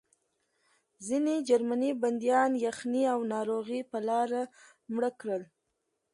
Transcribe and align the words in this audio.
ځینې 1.07 1.35
جرمني 1.47 1.91
بندیان 2.01 2.51
یخنۍ 2.65 3.03
او 3.13 3.19
ناروغۍ 3.33 3.81
په 3.91 3.97
لاره 4.07 4.41
مړه 4.93 5.11
کړل 5.19 5.43